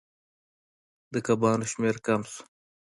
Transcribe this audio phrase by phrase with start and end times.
[1.13, 2.41] د کبانو شمیر کم شو.